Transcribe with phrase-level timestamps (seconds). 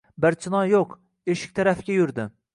[0.23, 0.95] Barchinoy yo‘q,
[1.35, 2.29] eshik tarafga yurdi.